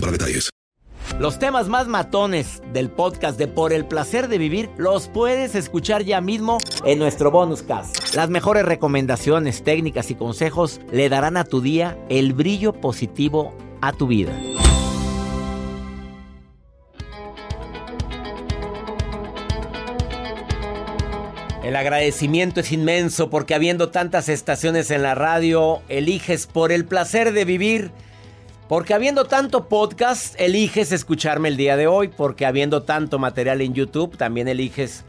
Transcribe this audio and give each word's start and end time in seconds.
para 0.00 0.12
detalles. 0.12 0.50
Los 1.18 1.38
temas 1.38 1.68
más 1.68 1.86
matones 1.86 2.60
del 2.72 2.90
podcast 2.90 3.38
de 3.38 3.46
Por 3.46 3.72
el 3.72 3.86
placer 3.86 4.28
de 4.28 4.38
vivir 4.38 4.70
los 4.78 5.08
puedes 5.08 5.54
escuchar 5.54 6.02
ya 6.02 6.20
mismo 6.20 6.58
en 6.84 6.98
nuestro 6.98 7.30
bonus 7.30 7.62
cast. 7.62 8.14
Las 8.14 8.30
mejores 8.30 8.64
recomendaciones, 8.64 9.62
técnicas 9.62 10.10
y 10.10 10.16
consejos 10.16 10.80
le 10.90 11.08
darán 11.08 11.36
a 11.36 11.44
tu 11.44 11.60
día 11.60 11.96
el 12.08 12.32
brillo 12.32 12.72
positivo 12.72 13.54
a 13.80 13.92
tu 13.92 14.08
vida. 14.08 14.32
El 21.64 21.76
agradecimiento 21.76 22.60
es 22.60 22.72
inmenso 22.72 23.30
porque 23.30 23.54
habiendo 23.54 23.88
tantas 23.88 24.28
estaciones 24.28 24.90
en 24.90 25.02
la 25.02 25.14
radio, 25.14 25.80
eliges 25.88 26.46
por 26.46 26.72
el 26.72 26.84
placer 26.84 27.32
de 27.32 27.46
vivir. 27.46 27.90
Porque 28.74 28.92
habiendo 28.92 29.26
tanto 29.26 29.68
podcast, 29.68 30.34
eliges 30.36 30.90
escucharme 30.90 31.46
el 31.48 31.56
día 31.56 31.76
de 31.76 31.86
hoy. 31.86 32.08
Porque 32.08 32.44
habiendo 32.44 32.82
tanto 32.82 33.20
material 33.20 33.60
en 33.60 33.72
YouTube, 33.72 34.16
también 34.16 34.48
eliges 34.48 35.04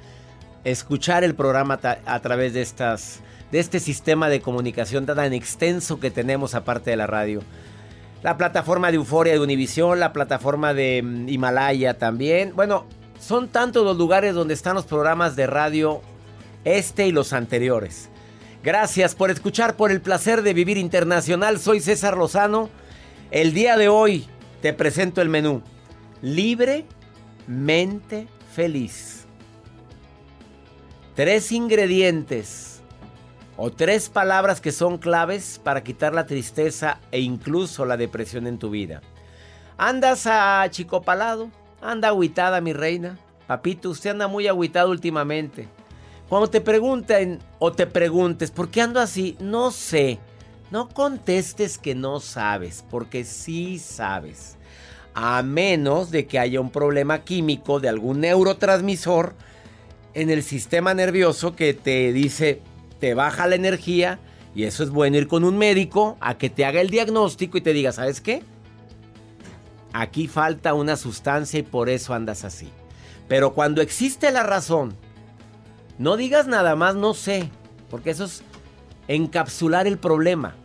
escuchar 0.63 1.23
el 1.23 1.33
programa 1.33 1.79
a 2.05 2.19
través 2.19 2.53
de, 2.53 2.61
estas, 2.61 3.21
de 3.51 3.59
este 3.59 3.79
sistema 3.79 4.29
de 4.29 4.39
comunicación 4.39 5.07
tan 5.07 5.33
extenso 5.33 5.99
que 5.99 6.11
tenemos 6.11 6.53
aparte 6.53 6.91
de 6.91 6.97
la 6.97 7.07
radio. 7.07 7.41
La 8.21 8.37
plataforma 8.37 8.91
de 8.91 8.97
Euforia 8.97 9.33
de 9.33 9.39
Univisión, 9.39 9.99
la 9.99 10.13
plataforma 10.13 10.75
de 10.75 11.01
mm, 11.01 11.27
Himalaya 11.27 11.97
también. 11.97 12.55
Bueno, 12.55 12.85
son 13.19 13.47
tantos 13.47 13.83
los 13.83 13.97
lugares 13.97 14.35
donde 14.35 14.53
están 14.53 14.75
los 14.75 14.85
programas 14.85 15.35
de 15.35 15.47
radio 15.47 16.03
este 16.65 17.07
y 17.07 17.11
los 17.11 17.33
anteriores. 17.33 18.09
Gracias 18.63 19.15
por 19.15 19.31
escuchar 19.31 19.75
por 19.75 19.89
el 19.89 20.01
placer 20.01 20.43
de 20.43 20.53
vivir 20.53 20.77
internacional. 20.77 21.57
Soy 21.57 21.79
César 21.79 22.15
Lozano. 22.15 22.69
El 23.31 23.53
día 23.53 23.75
de 23.75 23.89
hoy 23.89 24.27
te 24.61 24.71
presento 24.71 25.21
el 25.21 25.29
menú. 25.29 25.63
Libre, 26.21 26.85
mente 27.47 28.27
feliz. 28.53 29.25
Tres 31.15 31.51
ingredientes 31.51 32.81
o 33.57 33.71
tres 33.71 34.09
palabras 34.09 34.61
que 34.61 34.71
son 34.71 34.99
claves 34.99 35.59
para 35.63 35.83
quitar 35.83 36.13
la 36.13 36.27
tristeza 36.27 36.99
e 37.11 37.19
incluso 37.19 37.85
la 37.85 37.97
depresión 37.97 38.45
en 38.45 38.59
tu 38.59 38.69
vida. 38.69 39.01
¿Andas 39.77 40.27
a 40.27 40.65
chico 40.69 41.01
palado? 41.01 41.49
¿Anda 41.81 42.09
agüitada 42.09 42.61
mi 42.61 42.73
reina? 42.73 43.17
Papito, 43.47 43.89
usted 43.89 44.11
anda 44.11 44.27
muy 44.27 44.47
agüitado 44.47 44.91
últimamente. 44.91 45.67
Cuando 46.29 46.49
te 46.49 46.61
pregunten 46.61 47.39
o 47.57 47.71
te 47.71 47.87
preguntes, 47.87 48.51
¿por 48.51 48.69
qué 48.69 48.81
ando 48.81 48.99
así? 48.99 49.35
No 49.39 49.71
sé. 49.71 50.19
No 50.71 50.89
contestes 50.89 51.77
que 51.77 51.95
no 51.95 52.19
sabes, 52.19 52.83
porque 52.89 53.23
sí 53.23 53.79
sabes. 53.79 54.57
A 55.13 55.41
menos 55.43 56.11
de 56.11 56.25
que 56.25 56.39
haya 56.39 56.59
un 56.59 56.71
problema 56.71 57.23
químico 57.23 57.79
de 57.79 57.89
algún 57.89 58.21
neurotransmisor 58.21 59.35
en 60.13 60.29
el 60.29 60.43
sistema 60.43 60.93
nervioso 60.93 61.55
que 61.55 61.73
te 61.73 62.11
dice, 62.11 62.61
te 62.99 63.13
baja 63.13 63.47
la 63.47 63.55
energía, 63.55 64.19
y 64.55 64.63
eso 64.63 64.83
es 64.83 64.89
bueno 64.89 65.17
ir 65.17 65.27
con 65.27 65.43
un 65.43 65.57
médico 65.57 66.17
a 66.21 66.37
que 66.37 66.49
te 66.49 66.65
haga 66.65 66.81
el 66.81 66.89
diagnóstico 66.89 67.57
y 67.57 67.61
te 67.61 67.73
diga, 67.73 67.91
¿sabes 67.91 68.21
qué? 68.21 68.41
Aquí 69.91 70.27
falta 70.27 70.73
una 70.73 70.95
sustancia 70.95 71.59
y 71.59 71.63
por 71.63 71.89
eso 71.89 72.13
andas 72.13 72.45
así. 72.45 72.69
Pero 73.27 73.53
cuando 73.53 73.81
existe 73.81 74.31
la 74.31 74.43
razón 74.43 74.95
no 75.97 76.17
digas 76.17 76.47
nada 76.47 76.75
más, 76.75 76.95
no 76.95 77.13
sé, 77.13 77.49
porque 77.89 78.09
eso 78.09 78.25
es 78.25 78.43
encapsular 79.07 79.87
el 79.87 79.97
problema. 79.97 80.55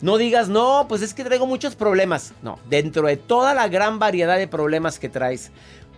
No 0.00 0.18
digas, 0.18 0.48
no, 0.48 0.86
pues 0.88 1.02
es 1.02 1.14
que 1.14 1.24
traigo 1.24 1.46
muchos 1.46 1.74
problemas. 1.74 2.32
No, 2.42 2.58
dentro 2.68 3.06
de 3.06 3.16
toda 3.16 3.54
la 3.54 3.68
gran 3.68 3.98
variedad 3.98 4.36
de 4.36 4.48
problemas 4.48 4.98
que 4.98 5.08
traes, 5.08 5.50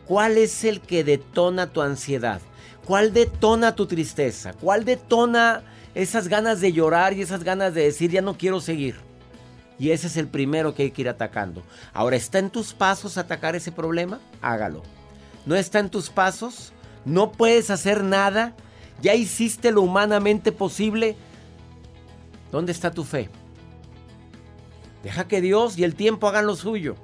¿cuál 0.07 0.39
es 0.39 0.65
el 0.65 0.81
que 0.81 1.03
detona 1.03 1.73
tu 1.73 1.83
ansiedad? 1.83 2.41
¿Cuál 2.85 3.13
detona 3.13 3.75
tu 3.75 3.87
tristeza? 3.87 4.53
¿Cuál 4.53 4.85
detona 4.85 5.63
esas 5.95 6.29
ganas 6.29 6.61
de 6.61 6.73
llorar 6.73 7.13
y 7.13 7.23
esas 7.23 7.45
ganas 7.45 7.75
de 7.75 7.83
decir, 7.83 8.11
ya 8.11 8.23
no 8.23 8.39
quiero 8.39 8.61
seguir? 8.61 8.97
Y 9.79 9.91
ese 9.91 10.07
es 10.07 10.17
el 10.17 10.27
primero 10.27 10.75
que 10.75 10.85
hay 10.85 10.91
que 10.91 11.03
ir 11.03 11.09
atacando. 11.09 11.63
Ahora, 11.93 12.17
¿está 12.17 12.39
en 12.39 12.51
tus 12.51 12.73
pasos 12.73 13.19
atacar 13.19 13.57
ese 13.57 13.73
problema? 13.73 14.21
Hágalo. 14.41 14.83
¿No 15.47 15.55
está 15.55 15.79
en 15.79 15.91
tus 15.91 16.11
pasos? 16.11 16.73
¿No 17.05 17.31
puedes 17.33 17.71
hacer 17.71 18.03
nada? 18.03 18.55
¿Ya 19.03 19.15
hiciste 19.15 19.71
lo 19.71 19.83
humanamente 19.83 20.51
posible? 20.51 21.17
¿Dónde 22.51 22.73
está 22.73 22.91
tu 22.91 23.05
fe? 23.05 23.29
Deja 25.03 25.29
que 25.29 25.41
Dios 25.41 25.79
y 25.79 25.85
el 25.85 25.95
tiempo 25.95 26.29
hagan 26.29 26.47
lo 26.47 26.57
suyo. 26.57 26.97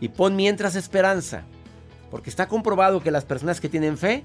Y 0.00 0.08
pon 0.08 0.36
mientras 0.36 0.74
esperanza. 0.74 1.44
Porque 2.10 2.30
está 2.30 2.48
comprobado 2.48 3.02
que 3.02 3.10
las 3.10 3.24
personas 3.24 3.60
que 3.60 3.68
tienen 3.68 3.98
fe 3.98 4.24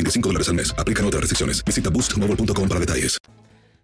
25 0.00 0.28
dólares 0.28 0.48
al 0.48 0.54
mes. 0.54 0.74
Aplican 0.76 1.04
otras 1.06 1.22
restricciones. 1.22 1.64
Visita 1.64 1.90
boostmobile.com 1.90 2.68
para 2.68 2.80
detalles. 2.80 3.18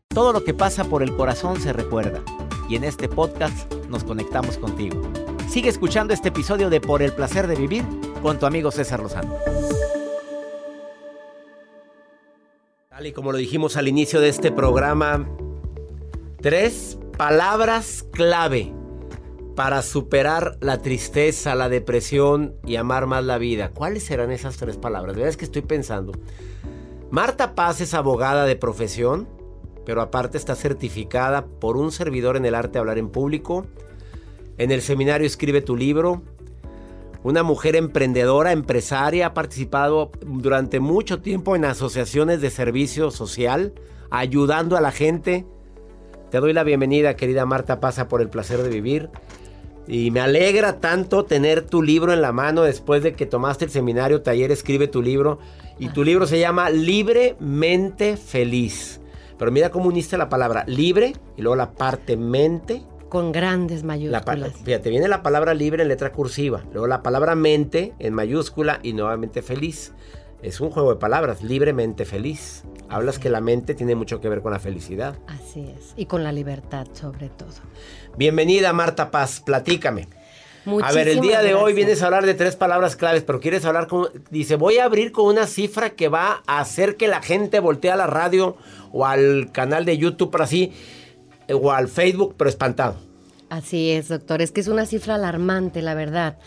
Todo 0.08 0.32
lo 0.32 0.44
que 0.44 0.54
pasa 0.54 0.84
por 0.84 1.02
el 1.02 1.14
corazón 1.14 1.60
se 1.60 1.72
recuerda. 1.72 2.22
Y 2.68 2.76
en 2.76 2.84
este 2.84 3.08
podcast 3.08 3.72
nos 3.88 4.02
conectamos 4.02 4.56
contigo. 4.56 5.02
Sigue 5.48 5.68
escuchando 5.68 6.14
este 6.14 6.28
episodio 6.28 6.70
de 6.70 6.80
Por 6.80 7.02
el 7.02 7.12
placer 7.12 7.46
de 7.46 7.54
vivir 7.54 7.84
con 8.22 8.38
tu 8.38 8.46
amigo 8.46 8.70
César 8.70 9.00
Lozano. 9.00 9.36
Tal 12.88 13.06
y 13.06 13.12
como 13.12 13.30
lo 13.30 13.38
dijimos 13.38 13.76
al 13.76 13.88
inicio 13.88 14.20
de 14.20 14.30
este 14.30 14.50
programa, 14.50 15.28
tres 16.40 16.98
palabras 17.16 18.04
clave 18.10 18.72
para 19.56 19.80
superar 19.80 20.58
la 20.60 20.82
tristeza, 20.82 21.54
la 21.54 21.70
depresión 21.70 22.54
y 22.64 22.76
amar 22.76 23.06
más 23.06 23.24
la 23.24 23.38
vida. 23.38 23.70
¿Cuáles 23.70 24.04
serán 24.04 24.30
esas 24.30 24.58
tres 24.58 24.76
palabras? 24.76 25.16
De 25.16 25.22
verdad 25.22 25.30
es 25.30 25.38
que 25.38 25.46
estoy 25.46 25.62
pensando. 25.62 26.12
Marta 27.10 27.54
Paz 27.54 27.80
es 27.80 27.94
abogada 27.94 28.44
de 28.44 28.54
profesión, 28.54 29.26
pero 29.86 30.02
aparte 30.02 30.36
está 30.36 30.54
certificada 30.54 31.46
por 31.46 31.78
un 31.78 31.90
servidor 31.90 32.36
en 32.36 32.44
el 32.44 32.54
arte 32.54 32.74
de 32.74 32.78
hablar 32.80 32.98
en 32.98 33.08
público. 33.08 33.66
En 34.58 34.70
el 34.70 34.82
seminario 34.82 35.26
escribe 35.26 35.62
tu 35.62 35.74
libro. 35.74 36.22
Una 37.22 37.42
mujer 37.42 37.76
emprendedora, 37.76 38.52
empresaria, 38.52 39.28
ha 39.28 39.34
participado 39.34 40.12
durante 40.20 40.80
mucho 40.80 41.22
tiempo 41.22 41.56
en 41.56 41.64
asociaciones 41.64 42.42
de 42.42 42.50
servicio 42.50 43.10
social, 43.10 43.72
ayudando 44.10 44.76
a 44.76 44.82
la 44.82 44.92
gente. 44.92 45.46
Te 46.30 46.40
doy 46.40 46.52
la 46.52 46.62
bienvenida, 46.62 47.16
querida 47.16 47.46
Marta 47.46 47.80
Pasa, 47.80 48.06
por 48.06 48.20
el 48.20 48.28
placer 48.28 48.62
de 48.62 48.68
vivir. 48.68 49.10
Y 49.88 50.10
me 50.10 50.20
alegra 50.20 50.80
tanto 50.80 51.24
tener 51.24 51.62
tu 51.62 51.82
libro 51.82 52.12
en 52.12 52.20
la 52.20 52.32
mano 52.32 52.62
después 52.62 53.02
de 53.02 53.14
que 53.14 53.26
tomaste 53.26 53.64
el 53.66 53.70
seminario, 53.70 54.22
taller, 54.22 54.50
escribe 54.50 54.88
tu 54.88 55.02
libro. 55.02 55.38
Y 55.78 55.90
tu 55.90 56.02
libro 56.02 56.26
se 56.26 56.40
llama 56.40 56.70
Libremente 56.70 58.16
Feliz. 58.16 59.00
Pero 59.38 59.52
mira 59.52 59.70
cómo 59.70 59.88
uniste 59.88 60.16
la 60.16 60.28
palabra 60.28 60.64
libre 60.66 61.12
y 61.36 61.42
luego 61.42 61.56
la 61.56 61.72
parte 61.72 62.16
mente. 62.16 62.82
Con 63.08 63.30
grandes 63.32 63.84
mayúsculas. 63.84 64.54
fíjate, 64.64 64.90
viene 64.90 65.08
la 65.08 65.22
palabra 65.22 65.54
libre 65.54 65.82
en 65.82 65.88
letra 65.88 66.10
cursiva, 66.10 66.64
luego 66.72 66.88
la 66.88 67.02
palabra 67.02 67.36
mente 67.36 67.92
en 67.98 68.14
mayúscula 68.14 68.80
y 68.82 68.94
nuevamente 68.94 69.42
feliz. 69.42 69.92
Es 70.42 70.60
un 70.60 70.70
juego 70.70 70.94
de 70.94 71.00
palabras, 71.00 71.42
libremente 71.42 72.04
feliz. 72.04 72.64
Hablas 72.88 73.18
que 73.18 73.30
la 73.30 73.40
mente 73.40 73.74
tiene 73.74 73.94
mucho 73.94 74.20
que 74.20 74.28
ver 74.28 74.42
con 74.42 74.52
la 74.52 74.58
felicidad. 74.58 75.16
Así 75.26 75.60
es, 75.76 75.94
y 75.96 76.06
con 76.06 76.22
la 76.22 76.32
libertad 76.32 76.86
sobre 76.92 77.28
todo. 77.30 77.48
Bienvenida 78.16 78.72
Marta 78.72 79.10
Paz, 79.10 79.40
platícame. 79.44 80.08
a 80.82 80.92
ver, 80.92 81.06
el 81.08 81.20
día 81.20 81.42
de 81.42 81.54
hoy 81.54 81.74
vienes 81.74 82.00
a 82.02 82.06
hablar 82.06 82.24
de 82.24 82.32
tres 82.32 82.56
palabras 82.56 82.96
claves, 82.96 83.22
pero 83.22 83.40
quieres 83.40 83.66
hablar 83.66 83.88
con... 83.88 84.08
Dice, 84.30 84.56
voy 84.56 84.78
a 84.78 84.84
abrir 84.84 85.12
con 85.12 85.26
una 85.26 85.46
cifra 85.46 85.90
que 85.90 86.08
va 86.08 86.42
a 86.46 86.60
hacer 86.60 86.96
que 86.96 87.08
la 87.08 87.20
gente 87.20 87.60
voltee 87.60 87.90
a 87.90 87.96
la 87.96 88.06
radio 88.06 88.56
o 88.90 89.04
al 89.04 89.50
canal 89.52 89.84
de 89.84 89.98
YouTube, 89.98 90.30
para 90.30 90.44
así, 90.44 90.72
o 91.52 91.72
al 91.72 91.88
Facebook, 91.88 92.36
pero 92.38 92.48
espantado. 92.48 92.96
Así 93.50 93.90
es, 93.90 94.08
doctor. 94.08 94.40
Es 94.40 94.50
que 94.50 94.62
es 94.62 94.68
una 94.68 94.86
cifra 94.86 95.16
alarmante, 95.16 95.82
la 95.82 95.94
verdad. 95.94 96.38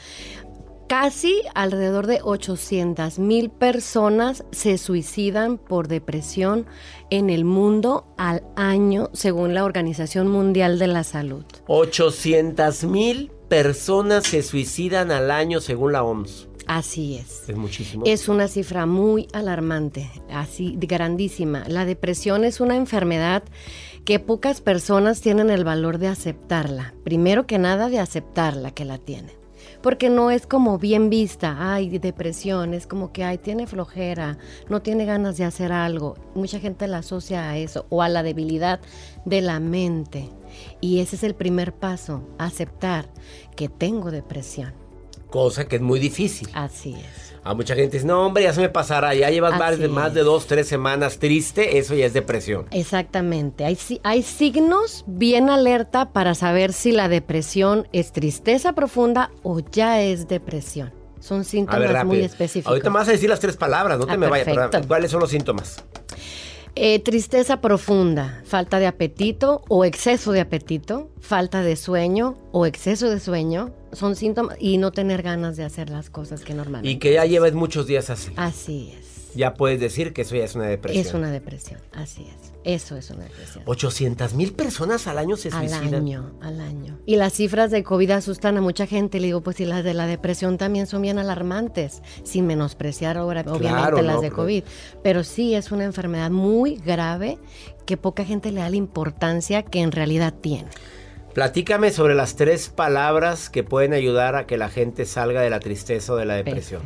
Casi 0.89 1.44
alrededor 1.53 2.07
de 2.07 2.19
800 2.24 3.19
mil 3.19 3.51
personas 3.51 4.44
se 4.50 4.80
suicidan 4.80 5.59
por 5.59 5.88
depresión 5.88 6.65
en 7.12 7.30
el 7.30 7.45
mundo 7.45 8.07
al 8.18 8.41
año, 8.56 9.12
según 9.13 9.53
la 9.53 9.65
Organización 9.65 10.30
Mundial 10.30 10.80
de 10.80 10.88
la 10.88 11.03
Salud. 11.03 11.45
800 11.68 12.86
mil 12.86 13.31
personas 13.47 14.25
se 14.25 14.41
suicidan 14.41 15.12
al 15.12 15.30
año, 15.30 15.62
según 15.62 15.91
la 15.94 16.01
OMS. 16.01 16.47
Así 16.65 17.18
es. 17.18 17.47
Es 17.47 17.56
muchísimo. 17.56 18.03
Es 18.07 18.27
una 18.27 18.47
cifra 18.47 18.88
muy 18.88 19.27
alarmante, 19.31 20.09
así 20.31 20.75
grandísima. 20.80 21.65
La 21.68 21.86
depresión 21.86 22.44
es 22.44 22.59
una 22.59 22.75
enfermedad 22.75 23.44
que 24.06 24.19
pocas 24.19 24.59
personas 24.59 25.21
tienen 25.21 25.51
el 25.51 25.63
valor 25.63 26.00
de 26.00 26.07
aceptarla. 26.07 26.95
Primero 27.03 27.45
que 27.45 27.59
nada, 27.59 27.89
de 27.89 28.00
aceptarla 28.00 28.71
que 28.71 28.86
la 28.86 28.97
tienen 28.97 29.38
porque 29.81 30.10
no 30.10 30.31
es 30.31 30.46
como 30.46 30.78
bien 30.78 31.10
vista, 31.10 31.74
ay, 31.74 31.98
depresión, 32.00 32.74
es 32.74 32.88
como 32.88 33.12
que, 33.12 33.24
ay, 33.24 33.38
tiene 33.38 33.68
flojera, 33.68 34.38
no 34.70 34.81
tiene 34.81 35.06
ganas 35.06 35.38
de 35.38 35.46
hacer 35.46 35.72
algo. 35.72 36.16
Mucha 36.36 36.60
gente 36.60 36.88
la 36.88 37.00
asocia 37.00 37.50
a 37.50 37.58
eso 37.58 37.86
o 37.90 38.02
a 38.02 38.10
la 38.10 38.24
debilidad 38.24 38.80
de 39.26 39.42
la 39.42 39.60
mente. 39.60 40.30
Y 40.81 41.00
ese 41.00 41.16
es 41.16 41.24
el 41.24 41.36
primer 41.36 41.74
paso, 41.74 42.24
aceptar 42.38 43.08
que 43.56 43.70
tengo 43.70 44.12
depresión. 44.12 44.88
Cosa 45.30 45.68
que 45.68 45.78
es 45.78 45.81
muy 45.81 46.00
difícil. 46.00 46.50
Así 46.54 46.96
es. 46.96 47.30
A 47.44 47.54
mucha 47.54 47.74
gente 47.74 47.98
dice, 47.98 48.06
no 48.06 48.26
hombre, 48.26 48.44
ya 48.44 48.54
se 48.54 48.62
me 48.62 48.70
pasará, 48.70 49.14
ya 49.16 49.30
llevas 49.30 49.58
más 49.58 49.80
de, 49.80 49.88
más 49.88 50.14
de, 50.14 50.24
dos, 50.24 50.46
tres 50.46 50.68
semanas 50.68 51.20
triste, 51.20 51.78
eso 51.78 51.96
ya 51.96 52.06
es 52.06 52.14
depresión. 52.14 52.66
Exactamente, 52.72 53.64
hay, 53.64 53.78
hay 54.04 54.24
signos 54.24 55.06
bien 55.08 55.50
alerta 55.50 56.12
para 56.12 56.36
saber 56.36 56.74
si 56.74 56.92
la 56.92 57.08
depresión 57.08 57.88
es 57.94 58.12
tristeza 58.12 58.74
profunda 58.74 59.31
o 59.42 59.62
ya 59.62 60.02
es 60.02 60.28
depresión. 60.28 60.92
Son 61.22 61.44
síntomas 61.44 62.06
muy 62.06 62.22
específicos. 62.22 62.70
Ahorita 62.70 62.90
me 62.90 62.96
vas 62.96 63.08
a 63.08 63.12
decir 63.12 63.30
las 63.30 63.40
tres 63.40 63.58
palabras, 63.58 63.98
no 63.98 64.06
te 64.06 64.14
ah, 64.14 64.18
me 64.18 64.28
vayas. 64.28 64.86
¿Cuáles 64.88 65.12
son 65.12 65.22
los 65.22 65.30
síntomas? 65.30 65.84
Eh, 66.75 67.00
tristeza 67.00 67.62
profunda, 67.62 68.42
falta 68.46 68.80
de 68.80 68.88
apetito 68.88 69.64
o 69.68 69.84
exceso 69.84 70.32
de 70.32 70.42
apetito, 70.42 71.10
falta 71.20 71.62
de 71.62 71.75
sueño 71.75 72.38
o 72.52 72.66
exceso 72.66 73.10
de 73.10 73.20
sueño, 73.20 73.74
son 73.94 74.15
síntomas 74.15 74.57
y 74.59 74.77
no 74.77 74.91
tener 74.91 75.21
ganas 75.21 75.57
de 75.57 75.63
hacer 75.63 75.89
las 75.89 76.09
cosas 76.09 76.41
que 76.41 76.53
normalmente. 76.53 76.89
Y 76.89 76.97
que 76.97 77.13
ya 77.13 77.25
llevas 77.25 77.53
muchos 77.53 77.88
días 77.88 78.09
así. 78.09 78.31
Así 78.36 78.94
es. 79.00 79.36
Ya 79.36 79.53
puedes 79.53 79.80
decir 79.80 80.12
que 80.13 80.24
eso 80.24 80.36
ya 80.36 80.44
es 80.44 80.56
una 80.56 80.65
depresión. 80.65 81.06
Es 81.06 81.13
una 81.13 81.31
depresión, 81.31 81.80
así 81.94 82.24
es. 82.24 82.50
Eso 82.63 82.95
es 82.97 83.09
una 83.09 83.24
depresión. 83.24 83.63
800 83.65 84.33
mil 84.33 84.53
personas 84.53 85.07
al 85.07 85.18
año 85.18 85.38
se 85.38 85.50
suicidan. 85.50 85.88
Al 85.88 85.94
año, 85.94 86.31
al 86.41 86.59
año. 86.59 87.00
Y 87.06 87.15
las 87.15 87.33
cifras 87.33 87.71
de 87.71 87.83
COVID 87.83 88.12
asustan 88.12 88.57
a 88.57 88.62
mucha 88.62 88.86
gente. 88.86 89.19
Le 89.19 89.27
digo, 89.27 89.41
pues 89.41 89.57
si 89.57 89.65
las 89.65 89.83
de 89.83 89.94
la 89.94 90.07
depresión 90.07 90.57
también 90.57 90.88
son 90.88 91.01
bien 91.01 91.19
alarmantes, 91.19 92.01
sin 92.24 92.47
menospreciar 92.47 93.18
ahora, 93.18 93.45
obviamente 93.47 94.01
las 94.01 94.21
de 94.21 94.31
COVID. 94.31 94.63
Pero 95.03 95.24
sí 95.24 95.56
es 95.56 95.71
una 95.71 95.86
enfermedad 95.86 96.31
muy 96.31 96.75
grave 96.75 97.38
que 97.86 97.97
poca 97.97 98.25
gente 98.25 98.51
le 98.51 98.62
da 98.62 98.69
la 98.69 98.75
importancia 98.75 99.63
que 99.63 99.80
en 99.80 99.91
realidad 99.91 100.33
tiene. 100.33 100.69
Platícame 101.39 101.91
sobre 101.91 102.15
las 102.15 102.36
tres 102.36 102.68
palabras 102.68 103.50
que 103.50 103.63
pueden 103.63 103.94
ayudar 103.94 104.36
a 104.36 104.45
que 104.45 104.57
la 104.57 104.68
gente 104.68 105.06
salga 105.06 105.39
de 105.39 105.50
la 105.50 105.62
tristeza 105.62 106.12
o 106.12 106.18
de 106.18 106.25
la 106.25 106.36
depresión. 106.36 106.81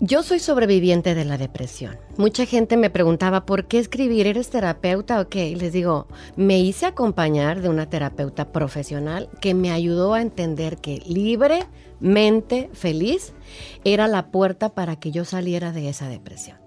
Yo 0.00 0.22
soy 0.22 0.38
sobreviviente 0.38 1.14
de 1.14 1.24
la 1.24 1.38
depresión. 1.38 1.96
Mucha 2.18 2.44
gente 2.44 2.76
me 2.76 2.90
preguntaba, 2.90 3.46
¿por 3.46 3.64
qué 3.64 3.78
escribir? 3.78 4.26
¿Eres 4.26 4.50
terapeuta 4.50 5.18
o 5.18 5.30
qué? 5.30 5.56
les 5.56 5.72
digo, 5.72 6.08
me 6.36 6.60
hice 6.60 6.84
acompañar 6.84 7.62
de 7.62 7.70
una 7.70 7.88
terapeuta 7.88 8.52
profesional 8.52 9.30
que 9.40 9.54
me 9.54 9.70
ayudó 9.70 10.12
a 10.12 10.20
entender 10.20 10.76
que 10.76 11.02
libre, 11.06 11.64
mente, 12.00 12.68
feliz 12.74 13.32
era 13.82 14.08
la 14.08 14.30
puerta 14.30 14.74
para 14.74 14.96
que 14.96 15.10
yo 15.10 15.24
saliera 15.24 15.72
de 15.72 15.88
esa 15.88 16.10
depresión. 16.10 16.58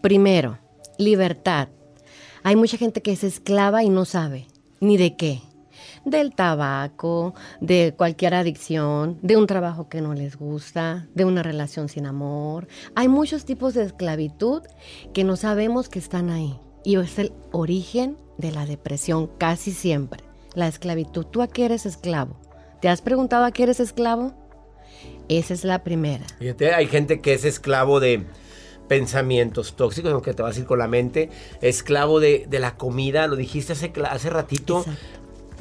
Primero, 0.00 0.58
libertad. 0.96 1.68
Hay 2.42 2.56
mucha 2.56 2.78
gente 2.78 3.02
que 3.02 3.12
es 3.12 3.24
esclava 3.24 3.84
y 3.84 3.90
no 3.90 4.06
sabe 4.06 4.46
ni 4.80 4.96
de 4.96 5.16
qué, 5.16 5.42
del 6.04 6.34
tabaco, 6.34 7.34
de 7.60 7.94
cualquier 7.96 8.34
adicción, 8.34 9.18
de 9.22 9.36
un 9.36 9.46
trabajo 9.46 9.88
que 9.88 10.00
no 10.00 10.14
les 10.14 10.36
gusta, 10.36 11.06
de 11.14 11.24
una 11.24 11.42
relación 11.42 11.88
sin 11.88 12.06
amor. 12.06 12.68
Hay 12.94 13.08
muchos 13.08 13.44
tipos 13.44 13.74
de 13.74 13.84
esclavitud 13.84 14.62
que 15.12 15.24
no 15.24 15.36
sabemos 15.36 15.88
que 15.88 15.98
están 15.98 16.30
ahí. 16.30 16.58
Y 16.84 16.96
es 16.96 17.18
el 17.18 17.32
origen 17.52 18.16
de 18.38 18.52
la 18.52 18.66
depresión 18.66 19.30
casi 19.38 19.72
siempre. 19.72 20.22
La 20.54 20.68
esclavitud. 20.68 21.24
¿Tú 21.24 21.42
a 21.42 21.48
qué 21.48 21.64
eres 21.64 21.86
esclavo? 21.86 22.36
¿Te 22.80 22.88
has 22.88 23.00
preguntado 23.00 23.44
a 23.44 23.50
qué 23.50 23.62
eres 23.62 23.80
esclavo? 23.80 24.34
Esa 25.28 25.54
es 25.54 25.64
la 25.64 25.82
primera. 25.82 26.26
Fíjate, 26.38 26.74
hay 26.74 26.86
gente 26.86 27.20
que 27.20 27.32
es 27.32 27.44
esclavo 27.44 27.98
de 27.98 28.26
pensamientos 28.88 29.76
tóxicos, 29.76 30.12
aunque 30.12 30.34
te 30.34 30.42
vas 30.42 30.56
a 30.56 30.60
ir 30.60 30.66
con 30.66 30.78
la 30.78 30.88
mente, 30.88 31.30
esclavo 31.62 32.20
de, 32.20 32.46
la 32.50 32.76
comida, 32.76 33.26
lo 33.26 33.36
dijiste 33.36 33.72
hace, 33.72 33.92
hace 34.04 34.30
ratito, 34.30 34.84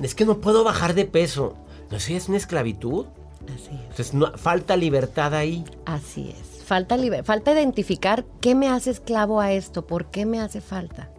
es 0.02 0.16
que 0.16 0.26
no 0.26 0.40
puedo 0.40 0.64
bajar 0.64 0.94
de 0.94 1.06
peso. 1.06 1.56
¿No 1.92 2.00
sé, 2.00 2.16
es 2.16 2.28
una 2.28 2.38
esclavitud? 2.38 3.06
Así 3.54 3.76
es. 3.76 3.82
Entonces, 3.82 4.14
no, 4.14 4.32
falta 4.38 4.76
libertad 4.76 5.34
ahí. 5.34 5.64
Así 5.86 6.34
es. 6.40 6.64
Falta, 6.64 6.98
falta 7.24 7.54
identificar 7.54 8.26
qué 8.40 8.56
me 8.56 8.70
hace 8.70 8.90
esclavo 8.90 9.42
a 9.42 9.52
esto, 9.52 9.86
por 9.86 10.10
qué 10.10 10.26
me 10.26 10.40
hace 10.40 10.62
falta. 10.62 11.12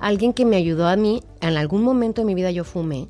Alguien 0.00 0.32
que 0.32 0.46
me 0.46 0.56
ayudó 0.56 0.88
a 0.88 0.96
mí, 0.96 1.22
en 1.40 1.56
algún 1.56 1.82
momento 1.82 2.22
de 2.22 2.26
mi 2.26 2.34
vida 2.34 2.50
yo 2.50 2.64
fumé, 2.64 3.08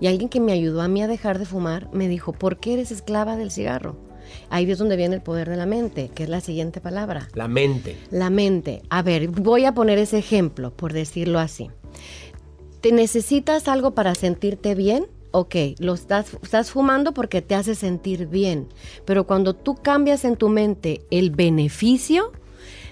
y 0.00 0.08
alguien 0.08 0.28
que 0.28 0.40
me 0.40 0.52
ayudó 0.52 0.82
a 0.82 0.88
mí 0.88 1.02
a 1.02 1.08
dejar 1.08 1.38
de 1.38 1.46
fumar 1.46 1.88
me 1.92 2.08
dijo, 2.08 2.32
¿por 2.32 2.58
qué 2.58 2.74
eres 2.74 2.90
esclava 2.90 3.36
del 3.36 3.50
cigarro? 3.50 3.96
Ahí 4.50 4.70
es 4.70 4.78
donde 4.78 4.96
viene 4.96 5.14
el 5.14 5.22
poder 5.22 5.48
de 5.48 5.56
la 5.56 5.66
mente, 5.66 6.10
que 6.14 6.24
es 6.24 6.28
la 6.28 6.40
siguiente 6.40 6.80
palabra. 6.80 7.28
La 7.34 7.48
mente. 7.48 7.96
La 8.10 8.28
mente. 8.28 8.82
A 8.90 9.02
ver, 9.02 9.28
voy 9.28 9.64
a 9.64 9.72
poner 9.72 9.98
ese 9.98 10.18
ejemplo, 10.18 10.72
por 10.72 10.92
decirlo 10.92 11.38
así. 11.38 11.70
¿Te 12.86 12.92
necesitas 12.92 13.66
algo 13.66 13.96
para 13.96 14.14
sentirte 14.14 14.76
bien? 14.76 15.08
Ok, 15.32 15.56
lo 15.80 15.94
estás, 15.94 16.34
estás 16.40 16.70
fumando 16.70 17.12
porque 17.12 17.42
te 17.42 17.56
hace 17.56 17.74
sentir 17.74 18.28
bien, 18.28 18.68
pero 19.04 19.26
cuando 19.26 19.54
tú 19.54 19.74
cambias 19.74 20.24
en 20.24 20.36
tu 20.36 20.48
mente 20.48 21.00
el 21.10 21.32
beneficio 21.32 22.30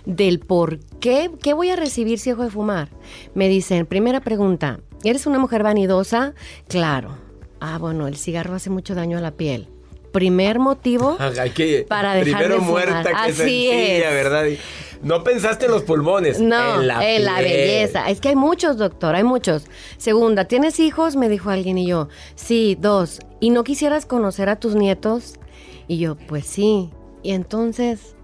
del 0.05 0.41
por 0.41 0.81
qué, 0.99 1.31
¿qué 1.41 1.53
voy 1.53 1.71
a 1.71 1.77
recibir 1.77 2.19
si 2.19 2.31
dejo 2.31 2.43
de 2.43 2.51
fumar? 2.51 2.89
Me 3.35 3.49
dicen, 3.49 3.87
primera 3.87 4.21
pregunta, 4.21 4.81
¿eres 5.05 5.29
una 5.29 5.39
mujer 5.39 5.63
vanidosa? 5.63 6.35
Claro. 6.67 7.17
Ah, 7.61 7.79
bueno, 7.79 8.09
el 8.09 8.17
cigarro 8.17 8.57
hace 8.57 8.71
mucho 8.71 8.97
daño 8.97 9.19
a 9.19 9.21
la 9.21 9.37
piel 9.37 9.69
primer 10.15 10.61
motivo 10.61 11.19
para 11.89 12.15
dejar 12.15 12.45
primero 12.45 12.61
muerta 12.63 13.03
que 13.03 13.33
Así 13.33 13.69
¿verdad? 14.01 14.47
No 15.03 15.23
pensaste 15.23 15.67
en 15.67 15.73
los 15.73 15.83
pulmones. 15.83 16.41
No, 16.41 16.81
en 16.81 16.87
la, 16.87 17.07
en 17.07 17.25
la 17.27 17.41
belleza. 17.41 18.09
Es 18.09 18.23
que 18.23 18.31
hay 18.31 18.37
muchos, 18.37 18.79
doctor, 18.79 19.15
hay 19.15 19.25
muchos. 19.25 19.65
Segunda, 19.99 20.47
¿tienes 20.47 20.81
hijos? 20.81 21.15
Me 21.17 21.29
dijo 21.29 21.51
alguien 21.51 21.77
y 21.77 21.87
yo, 21.87 22.09
sí, 22.37 22.79
dos. 22.81 23.21
¿y 23.45 23.51
no 23.51 23.63
quisieras 23.63 24.07
conocer 24.07 24.49
a 24.49 24.57
tus 24.57 24.75
nietos? 24.75 25.35
Y 25.87 25.99
yo, 25.99 26.15
pues 26.15 26.47
sí. 26.47 26.89
Y 27.23 27.33
entonces... 27.33 28.17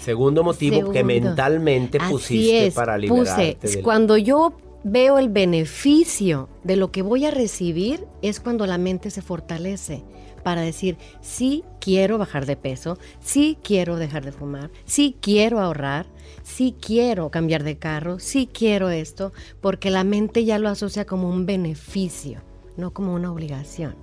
Segundo 0.00 0.42
motivo 0.42 0.90
que 0.92 1.04
mentalmente 1.04 1.98
pusiste 2.00 2.72
para 2.72 2.96
liberarte. 2.96 3.58
Puse, 3.60 3.82
cuando 3.82 4.16
yo 4.16 4.54
veo 4.82 5.18
el 5.18 5.28
beneficio 5.28 6.48
de 6.64 6.76
lo 6.76 6.90
que 6.90 7.02
voy 7.02 7.26
a 7.26 7.30
recibir, 7.30 8.06
es 8.22 8.40
cuando 8.40 8.64
la 8.64 8.78
mente 8.78 9.10
se 9.10 9.20
fortalece 9.20 10.02
para 10.42 10.62
decir, 10.62 10.96
sí 11.20 11.64
quiero 11.80 12.18
bajar 12.18 12.46
de 12.46 12.56
peso, 12.56 12.98
sí 13.20 13.58
quiero 13.62 13.96
dejar 13.96 14.24
de 14.24 14.32
fumar, 14.32 14.70
sí 14.84 15.16
quiero 15.20 15.60
ahorrar, 15.60 16.06
sí 16.42 16.74
quiero 16.80 17.30
cambiar 17.30 17.62
de 17.62 17.78
carro, 17.78 18.18
sí 18.18 18.48
quiero 18.52 18.90
esto, 18.90 19.32
porque 19.60 19.90
la 19.90 20.04
mente 20.04 20.44
ya 20.44 20.58
lo 20.58 20.68
asocia 20.68 21.04
como 21.04 21.28
un 21.28 21.46
beneficio, 21.46 22.42
no 22.76 22.92
como 22.92 23.14
una 23.14 23.32
obligación. 23.32 23.94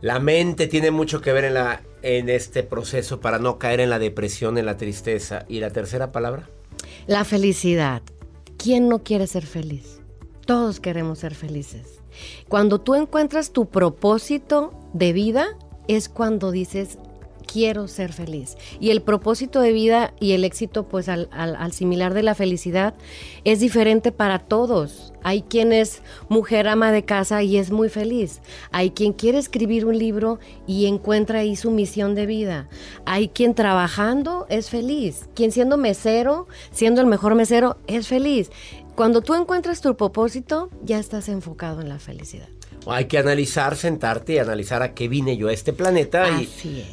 La 0.00 0.18
mente 0.20 0.66
tiene 0.66 0.90
mucho 0.90 1.22
que 1.22 1.32
ver 1.32 1.44
en, 1.44 1.54
la, 1.54 1.80
en 2.02 2.28
este 2.28 2.62
proceso 2.62 3.20
para 3.20 3.38
no 3.38 3.58
caer 3.58 3.80
en 3.80 3.88
la 3.88 3.98
depresión, 3.98 4.58
en 4.58 4.66
la 4.66 4.76
tristeza. 4.76 5.46
¿Y 5.48 5.60
la 5.60 5.70
tercera 5.70 6.12
palabra? 6.12 6.50
La 7.06 7.24
felicidad. 7.24 8.02
¿Quién 8.58 8.90
no 8.90 9.02
quiere 9.02 9.26
ser 9.26 9.46
feliz? 9.46 10.02
Todos 10.46 10.80
queremos 10.80 11.20
ser 11.20 11.34
felices. 11.34 12.00
Cuando 12.48 12.80
tú 12.80 12.94
encuentras 12.94 13.50
tu 13.50 13.66
propósito 13.66 14.72
de 14.92 15.12
vida, 15.12 15.46
es 15.88 16.08
cuando 16.08 16.50
dices, 16.50 16.98
quiero 17.44 17.88
ser 17.88 18.12
feliz. 18.12 18.56
Y 18.80 18.90
el 18.90 19.02
propósito 19.02 19.60
de 19.60 19.72
vida 19.72 20.12
y 20.20 20.32
el 20.32 20.44
éxito, 20.44 20.88
pues 20.88 21.08
al, 21.08 21.72
similar 21.72 22.14
de 22.14 22.22
la 22.22 22.34
felicidad, 22.34 22.94
es 23.44 23.60
diferente 23.60 24.12
para 24.12 24.38
todos. 24.38 25.12
Hay 25.22 25.42
quien 25.42 25.72
es 25.72 26.02
mujer 26.28 26.68
ama 26.68 26.92
de 26.92 27.04
casa 27.04 27.42
y 27.42 27.56
es 27.56 27.70
muy 27.70 27.88
feliz. 27.88 28.40
Hay 28.72 28.90
quien 28.90 29.12
quiere 29.12 29.38
escribir 29.38 29.86
un 29.86 29.98
libro 29.98 30.38
y 30.66 30.86
encuentra 30.86 31.40
ahí 31.40 31.56
su 31.56 31.70
misión 31.70 32.14
de 32.14 32.26
vida. 32.26 32.68
Hay 33.06 33.28
quien 33.28 33.54
trabajando 33.54 34.46
es 34.48 34.68
feliz. 34.68 35.28
Quien 35.34 35.52
siendo 35.52 35.76
mesero, 35.76 36.46
siendo 36.72 37.00
el 37.00 37.06
mejor 37.06 37.34
mesero, 37.34 37.78
es 37.86 38.08
feliz. 38.08 38.50
Cuando 38.94 39.22
tú 39.22 39.34
encuentras 39.34 39.80
tu 39.80 39.96
propósito, 39.96 40.70
ya 40.84 41.00
estás 41.00 41.28
enfocado 41.28 41.80
en 41.80 41.88
la 41.88 41.98
felicidad. 41.98 42.48
Hay 42.86 43.06
que 43.06 43.18
analizar, 43.18 43.76
sentarte 43.76 44.34
y 44.34 44.38
analizar 44.38 44.82
a 44.82 44.94
qué 44.94 45.08
vine 45.08 45.36
yo 45.36 45.48
a 45.48 45.52
este 45.52 45.72
planeta 45.72 46.28
y 46.40 46.48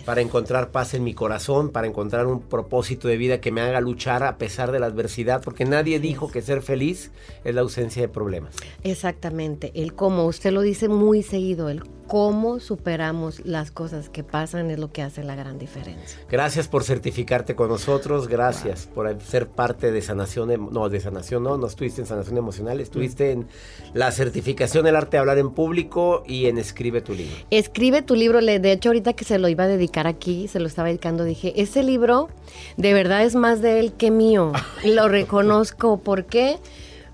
para 0.06 0.22
encontrar 0.22 0.72
paz 0.72 0.94
en 0.94 1.04
mi 1.04 1.14
corazón, 1.14 1.70
para 1.70 1.88
encontrar 1.88 2.28
un 2.28 2.42
propósito 2.42 3.08
de 3.08 3.18
vida 3.18 3.42
que 3.42 3.52
me 3.52 3.62
haga 3.62 3.82
luchar 3.82 4.24
a 4.24 4.38
pesar 4.38 4.72
de 4.72 4.80
la 4.80 4.88
adversidad, 4.88 5.42
porque 5.44 5.66
nadie 5.66 6.00
dijo 6.00 6.32
que 6.32 6.42
ser 6.42 6.62
feliz 6.62 7.12
es 7.44 7.56
la 7.56 7.62
ausencia 7.62 8.02
de 8.02 8.08
problemas. 8.08 8.56
Exactamente, 8.84 9.72
el 9.76 9.94
cómo, 9.94 10.26
usted 10.26 10.52
lo 10.52 10.62
dice 10.62 10.88
muy 10.88 11.24
seguido, 11.24 11.70
el 11.70 11.84
cómo 12.08 12.60
superamos 12.60 13.46
las 13.46 13.72
cosas 13.72 14.10
que 14.10 14.22
pasan 14.24 14.70
es 14.70 14.80
lo 14.80 14.92
que 14.92 15.02
hace 15.02 15.24
la 15.24 15.36
gran 15.36 15.58
diferencia. 15.58 16.20
Gracias 16.30 16.68
por 16.68 16.84
certificarte 16.84 17.56
con 17.56 17.70
nosotros, 17.70 18.28
gracias 18.28 18.86
por 18.94 19.22
ser 19.22 19.48
parte 19.48 19.94
de 19.94 20.02
sanación, 20.02 20.52
em, 20.52 20.68
no, 20.72 20.90
de 20.90 21.00
sanación 21.00 21.44
no, 21.44 21.58
no 21.58 21.68
estuviste 21.68 22.02
en 22.02 22.08
sanación 22.08 22.38
emocional, 22.38 22.82
estuviste 22.82 23.32
en 23.32 23.48
la 23.94 24.12
certificación 24.12 24.84
del 24.84 24.98
arte 24.98 25.12
de 25.12 25.20
hablar 25.20 25.38
en 25.38 25.52
público 25.52 25.81
y 26.28 26.46
en 26.48 26.58
escribe 26.58 27.02
tu 27.02 27.14
libro. 27.14 27.36
Escribe 27.50 28.02
tu 28.02 28.16
libro, 28.16 28.42
de 28.42 28.72
hecho 28.72 28.90
ahorita 28.90 29.14
que 29.14 29.26
se 29.26 29.40
lo 29.40 29.48
iba 29.48 29.64
a 29.66 29.68
dedicar 29.68 30.08
aquí, 30.08 30.48
se 30.48 30.60
lo 30.60 30.68
estaba 30.68 30.88
dedicando, 30.90 31.24
dije, 31.24 31.54
ese 31.62 31.84
libro 31.84 32.30
de 32.78 32.94
verdad 32.94 33.24
es 33.24 33.36
más 33.36 33.62
de 33.62 33.80
él 33.80 33.94
que 33.94 34.12
mío, 34.12 34.52
lo 34.86 35.08
reconozco, 35.08 35.98
¿por 35.98 36.26
qué? 36.26 36.58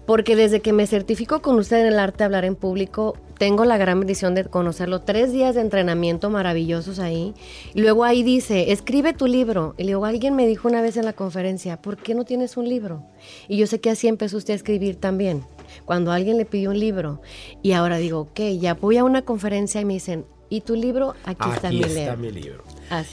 porque 0.08 0.38
desde 0.38 0.62
que 0.62 0.72
me 0.72 0.88
certifico 0.88 1.42
con 1.42 1.60
usted 1.60 1.82
en 1.82 1.88
el 1.88 2.00
arte 2.00 2.20
de 2.20 2.24
hablar 2.24 2.46
en 2.46 2.56
público, 2.56 3.18
tengo 3.38 3.66
la 3.66 3.78
gran 3.78 4.00
bendición 4.00 4.36
de 4.36 4.46
conocerlo. 4.46 5.02
Tres 5.02 5.34
días 5.34 5.54
de 5.54 5.60
entrenamiento 5.62 6.30
maravillosos 6.30 7.00
ahí. 7.00 7.34
Y 7.74 7.82
luego 7.82 8.06
ahí 8.06 8.24
dice, 8.24 8.72
escribe 8.72 9.12
tu 9.12 9.28
libro. 9.28 9.76
Y 9.78 9.84
luego 9.84 10.06
alguien 10.06 10.34
me 10.34 10.48
dijo 10.48 10.70
una 10.70 10.82
vez 10.82 10.96
en 10.96 11.04
la 11.04 11.12
conferencia, 11.12 11.82
¿por 11.82 11.98
qué 11.98 12.16
no 12.16 12.24
tienes 12.24 12.56
un 12.56 12.70
libro? 12.70 13.04
Y 13.50 13.58
yo 13.58 13.68
sé 13.68 13.82
que 13.82 13.90
así 13.90 14.08
empezó 14.08 14.38
usted 14.38 14.54
a 14.54 14.56
escribir 14.56 14.96
también. 14.96 15.44
Cuando 15.86 16.12
alguien 16.12 16.38
le 16.38 16.46
pidió 16.46 16.70
un 16.70 16.80
libro. 16.80 17.22
Y 17.62 17.74
ahora 17.74 17.98
digo, 17.98 18.20
ok, 18.22 18.40
ya 18.60 18.74
voy 18.74 18.98
a 18.98 19.04
una 19.04 19.24
conferencia 19.24 19.82
y 19.82 19.86
me 19.86 19.94
dicen, 19.94 20.26
¿y 20.50 20.62
tu 20.62 20.76
libro? 20.76 21.16
Aquí, 21.26 21.50
está, 21.54 21.70
mi, 21.70 21.84
está 21.84 22.16
mi 22.16 22.32
libro. 22.32 22.64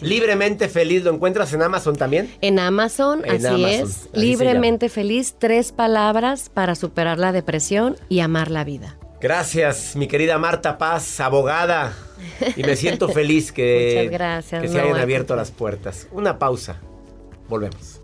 Libremente 0.01 0.69
feliz, 0.69 1.03
¿lo 1.03 1.13
encuentras 1.13 1.53
en 1.53 1.63
Amazon 1.63 1.97
también? 1.97 2.33
En 2.41 2.59
Amazon, 2.59 3.23
así 3.29 3.65
es. 3.65 4.09
Libremente 4.13 4.89
feliz, 4.89 5.37
tres 5.39 5.73
palabras 5.73 6.51
para 6.53 6.75
superar 6.75 7.19
la 7.19 7.33
depresión 7.33 7.97
y 8.09 8.21
amar 8.21 8.51
la 8.51 8.65
vida. 8.65 8.99
Gracias, 9.21 9.97
mi 9.97 10.07
querida 10.07 10.39
Marta 10.39 10.77
Paz, 10.77 11.19
abogada. 11.21 11.95
Y 12.57 12.63
me 12.63 12.77
siento 12.77 13.09
feliz 13.09 13.53
que, 13.53 14.11
que 14.61 14.69
se 14.69 14.81
hayan 14.81 14.97
abierto 14.97 15.35
las 15.35 15.51
puertas. 15.51 16.09
Una 16.13 16.39
pausa. 16.39 16.81
Volvemos. 17.49 18.04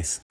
Dennis. 0.01 0.30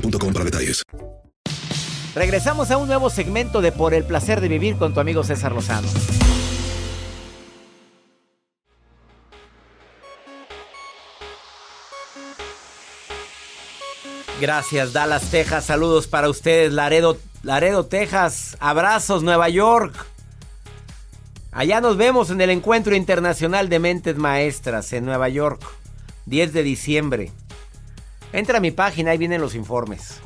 boostmobile.com 0.00 0.32
para 0.32 0.44
detalles. 0.44 0.82
Regresamos 2.14 2.70
a 2.70 2.78
un 2.78 2.86
nuevo 2.86 3.10
segmento 3.10 3.60
de 3.60 3.72
Por 3.72 3.92
el 3.92 4.04
placer 4.04 4.40
de 4.40 4.48
vivir 4.48 4.76
con 4.76 4.94
tu 4.94 5.00
amigo 5.00 5.22
César 5.22 5.52
Lozano. 5.52 5.88
Gracias, 14.40 14.92
Dallas, 14.92 15.30
Texas. 15.30 15.64
Saludos 15.64 16.06
para 16.06 16.28
ustedes, 16.28 16.72
Laredo, 16.72 17.18
Laredo, 17.42 17.86
Texas. 17.86 18.56
Abrazos, 18.60 19.22
Nueva 19.22 19.48
York. 19.48 19.94
Allá 21.52 21.80
nos 21.80 21.96
vemos 21.96 22.30
en 22.30 22.42
el 22.42 22.50
Encuentro 22.50 22.94
Internacional 22.94 23.70
de 23.70 23.78
Mentes 23.78 24.16
Maestras 24.16 24.92
en 24.92 25.06
Nueva 25.06 25.30
York, 25.30 25.62
10 26.26 26.52
de 26.52 26.62
diciembre. 26.62 27.32
Entra 28.36 28.58
a 28.58 28.60
mi 28.60 28.70
página, 28.70 29.12
ahí 29.12 29.16
vienen 29.16 29.40
los 29.40 29.54
informes. 29.54 30.20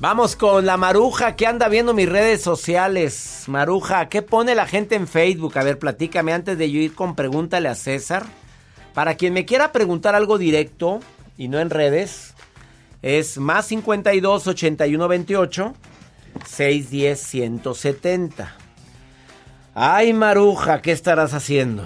Vamos 0.00 0.34
con 0.34 0.66
la 0.66 0.76
Maruja 0.76 1.36
que 1.36 1.46
anda 1.46 1.68
viendo 1.68 1.94
mis 1.94 2.08
redes 2.08 2.42
sociales. 2.42 3.44
Maruja, 3.46 4.08
¿qué 4.08 4.22
pone 4.22 4.56
la 4.56 4.66
gente 4.66 4.96
en 4.96 5.06
Facebook? 5.06 5.56
A 5.56 5.62
ver, 5.62 5.78
platícame 5.78 6.32
antes 6.32 6.58
de 6.58 6.68
yo 6.68 6.80
ir 6.80 6.96
con 6.96 7.14
Pregúntale 7.14 7.68
a 7.68 7.76
César. 7.76 8.26
Para 8.92 9.14
quien 9.14 9.34
me 9.34 9.44
quiera 9.44 9.70
preguntar 9.70 10.16
algo 10.16 10.36
directo 10.36 10.98
y 11.38 11.46
no 11.46 11.60
en 11.60 11.70
redes, 11.70 12.34
es 13.02 13.38
más 13.38 13.66
52 13.66 14.48
81 14.48 15.06
28 15.06 15.74
610 16.44 17.20
170. 17.20 18.56
Ay, 19.74 20.12
Maruja, 20.12 20.82
¿qué 20.82 20.90
estarás 20.90 21.34
haciendo? 21.34 21.84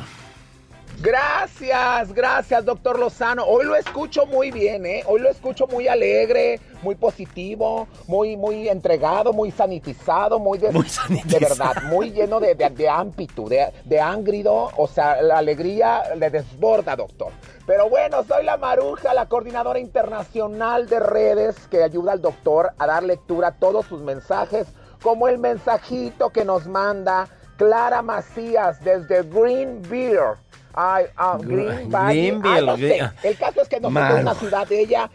Gracias, 1.01 2.13
gracias, 2.15 2.65
doctor 2.65 2.99
Lozano. 2.99 3.45
Hoy 3.45 3.65
lo 3.65 3.77
escucho 3.77 4.27
muy 4.27 4.51
bien, 4.51 4.87
¿eh? 4.87 5.03
Hoy 5.07 5.21
lo 5.21 5.29
escucho 5.29 5.67
muy 5.67 5.87
alegre, 5.87 6.61
muy 6.83 6.95
positivo, 6.95 7.89
muy, 8.07 8.37
muy 8.37 8.69
entregado, 8.69 9.33
muy 9.33 9.51
sanitizado, 9.51 10.39
muy 10.39 10.59
de, 10.59 10.69
de 10.69 11.39
verdad, 11.39 11.83
muy 11.85 12.11
lleno 12.11 12.41
de, 12.41 12.55
de, 12.55 12.71
de 12.71 12.89
ámpitu, 12.89 13.49
de, 13.49 13.73
de 13.85 14.01
ángrido. 14.01 14.71
O 14.77 14.87
sea, 14.87 15.21
la 15.21 15.39
alegría 15.39 16.15
le 16.17 16.31
desborda, 16.31 16.97
doctor. 16.97 17.33
Pero 17.67 17.89
bueno, 17.89 18.25
soy 18.25 18.45
la 18.45 18.57
Maruja, 18.57 19.13
la 19.15 19.27
coordinadora 19.27 19.79
internacional 19.79 20.89
de 20.89 21.01
redes 21.01 21.57
que 21.71 21.83
ayuda 21.83 22.13
al 22.13 22.23
doctor 22.23 22.73
a 22.79 22.87
dar 22.87 23.03
lectura 23.03 23.49
a 23.49 23.53
todos 23.53 23.87
sus 23.87 24.01
mensajes 24.01 24.67
como 25.03 25.29
el 25.29 25.39
mensajito 25.39 26.31
que 26.31 26.45
nos 26.45 26.67
manda 26.67 27.29
Clara 27.57 28.03
Macías 28.03 28.83
desde 28.83 29.23
Greenville. 29.23 30.39
Ay, 30.75 31.07
ah, 31.17 31.39
Greenville. 31.41 33.11
El 33.23 33.37
caso 33.39 33.63
es 33.63 33.69
que 33.69 33.81
nos 33.81 33.93
mandó 33.93 34.21
una 34.21 34.35
ciudad 34.35 34.67
de 34.67 34.81
ella 34.81 35.11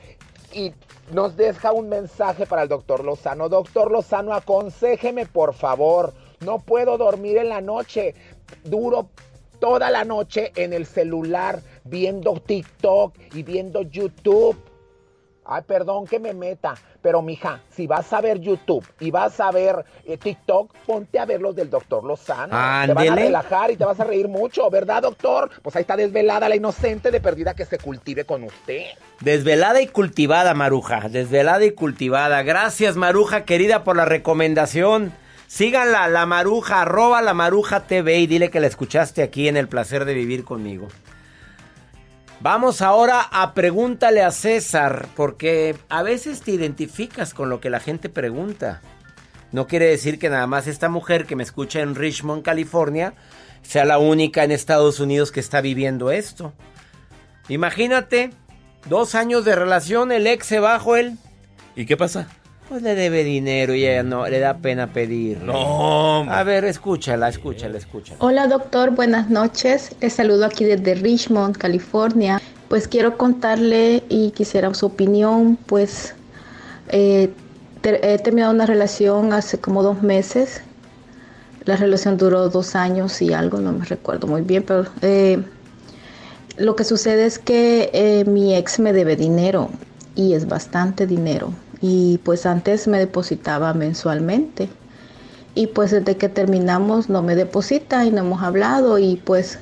y 0.54 0.74
nos 1.12 1.36
deja 1.36 1.72
un 1.72 1.90
mensaje 1.90 2.46
para 2.46 2.64
el 2.64 2.70
doctor 2.70 3.04
Lozano. 3.04 3.50
Doctor 3.50 3.92
Lozano, 3.92 4.34
aconsejeme 4.34 5.26
por 5.26 5.54
favor. 5.54 6.14
No 6.40 6.60
puedo 6.60 6.98
dormir 6.98 7.38
en 7.38 7.50
la 7.50 7.62
noche. 7.62 8.16
Duro 8.64 9.10
toda 9.60 9.90
la 9.90 10.06
noche 10.06 10.52
en 10.56 10.72
el 10.72 10.86
celular 10.86 11.62
viendo 11.84 12.34
TikTok 12.34 13.16
y 13.34 13.44
viendo 13.44 13.82
YouTube. 13.82 14.56
Ay, 15.52 15.64
perdón 15.66 16.06
que 16.06 16.20
me 16.20 16.32
meta, 16.32 16.76
pero 17.02 17.24
mija, 17.24 17.62
si 17.72 17.88
vas 17.88 18.14
a 18.14 18.22
ver 18.22 18.40
YouTube 18.40 18.86
y 19.00 19.10
vas 19.10 19.40
a 19.40 19.50
ver 19.50 19.84
eh, 20.06 20.16
TikTok, 20.16 20.72
ponte 20.86 21.18
a 21.18 21.26
ver 21.26 21.42
los 21.42 21.56
del 21.56 21.72
doctor 21.72 22.04
Lozano. 22.04 22.50
Te 22.86 22.94
van 22.94 23.10
a 23.10 23.16
relajar 23.16 23.72
y 23.72 23.76
te 23.76 23.84
vas 23.84 24.00
a 24.00 24.04
reír 24.04 24.28
mucho, 24.28 24.70
¿verdad, 24.70 25.02
doctor? 25.02 25.50
Pues 25.64 25.76
ahí 25.76 25.82
está 25.82 25.98
desvelada 25.98 26.48
la 26.50 26.56
inocente 26.56 27.10
de 27.10 27.20
perdida 27.20 27.56
que 27.56 27.66
se 27.66 27.80
cultive 27.80 28.26
con 28.26 28.44
usted. 28.44 28.90
Desvelada 29.22 29.82
y 29.82 29.88
cultivada, 29.88 30.54
Maruja. 30.54 31.10
Desvelada 31.10 31.66
y 31.66 31.72
cultivada. 31.72 32.44
Gracias, 32.44 32.96
Maruja, 32.96 33.44
querida, 33.44 33.84
por 33.84 33.98
la 33.98 34.06
recomendación. 34.06 35.14
Síganla, 35.48 36.08
la 36.10 36.28
Maruja, 36.28 36.84
arroba 36.84 37.24
la 37.24 37.34
Maruja 37.34 37.88
TV 37.88 38.20
y 38.20 38.28
dile 38.28 38.52
que 38.52 38.60
la 38.60 38.68
escuchaste 38.68 39.24
aquí 39.24 39.48
en 39.48 39.58
El 39.58 39.68
Placer 39.68 40.06
de 40.06 40.14
Vivir 40.14 40.44
conmigo. 40.44 40.90
Vamos 42.42 42.82
ahora 42.82 43.28
a 43.32 43.54
pregúntale 43.54 44.22
a 44.22 44.32
César, 44.32 45.10
porque 45.18 45.76
a 45.90 46.04
veces 46.04 46.40
te 46.40 46.52
identificas 46.52 47.34
con 47.34 47.50
lo 47.50 47.60
que 47.60 47.70
la 47.70 47.82
gente 47.82 48.08
pregunta. 48.08 48.82
No 49.52 49.68
quiere 49.68 49.88
decir 49.88 50.20
que 50.20 50.30
nada 50.30 50.48
más 50.48 50.66
esta 50.66 50.88
mujer 50.88 51.26
que 51.26 51.36
me 51.36 51.44
escucha 51.44 51.82
en 51.82 51.96
Richmond, 51.96 52.44
California, 52.44 53.14
sea 53.62 53.84
la 53.84 53.98
única 53.98 54.46
en 54.46 54.52
Estados 54.52 55.02
Unidos 55.02 55.34
que 55.34 55.42
está 55.42 55.60
viviendo 55.60 56.12
esto. 56.12 56.54
Imagínate, 57.50 58.30
dos 58.88 59.16
años 59.16 59.44
de 59.44 59.56
relación, 59.56 60.14
el 60.14 60.26
ex 60.26 60.46
se 60.46 60.60
bajó 60.60 60.96
él. 60.96 61.18
¿Y 61.76 61.86
qué 61.86 61.98
pasa? 61.98 62.30
Pues 62.70 62.84
le 62.84 62.94
debe 62.94 63.24
dinero 63.24 63.74
y 63.74 63.84
ella 63.88 64.04
no 64.04 64.28
le 64.28 64.40
da 64.40 64.58
pena 64.58 64.94
pedir. 64.94 65.42
No. 65.42 66.32
A 66.32 66.44
ver, 66.44 66.66
escúchala, 66.66 67.28
escúchala, 67.28 67.80
escúchala. 67.80 68.20
Hola 68.20 68.48
doctor, 68.48 68.92
buenas 68.92 69.32
noches. 69.32 69.96
Les 70.02 70.14
saludo 70.14 70.46
aquí 70.46 70.66
desde 70.66 70.94
Richmond, 70.94 71.58
California. 71.58 72.40
Pues 72.68 72.88
quiero 72.88 73.18
contarle 73.18 74.04
y 74.08 74.30
quisiera 74.30 74.72
su 74.76 74.86
opinión. 74.86 75.58
Pues 75.66 76.14
eh, 76.90 77.32
he 77.84 78.18
terminado 78.20 78.54
una 78.54 78.68
relación 78.68 79.34
hace 79.34 79.58
como 79.58 79.82
dos 79.82 80.04
meses. 80.04 80.62
La 81.66 81.76
relación 81.76 82.18
duró 82.18 82.50
dos 82.50 82.76
años 82.76 83.20
y 83.24 83.34
algo, 83.34 83.60
no 83.60 83.72
me 83.72 83.86
recuerdo 83.86 84.28
muy 84.28 84.42
bien, 84.42 84.62
pero 84.62 84.86
eh, 85.02 85.44
lo 86.58 86.76
que 86.76 86.84
sucede 86.84 87.26
es 87.26 87.40
que 87.40 87.90
eh, 87.94 88.26
mi 88.26 88.56
ex 88.56 88.78
me 88.78 88.94
debe 88.94 89.16
dinero 89.16 89.72
y 90.14 90.36
es 90.36 90.48
bastante 90.48 91.08
dinero 91.08 91.52
y 91.82 92.20
pues 92.20 92.46
antes 92.46 92.88
me 92.88 93.00
depositaba 93.00 93.74
mensualmente. 93.74 94.70
Y 95.56 95.68
pues 95.68 95.92
desde 95.92 96.18
que 96.18 96.30
terminamos 96.30 97.10
no 97.10 97.22
me 97.22 97.36
deposita 97.36 98.06
y 98.06 98.12
no 98.12 98.20
hemos 98.20 98.44
hablado 98.44 99.00
y 99.00 99.18
pues 99.18 99.60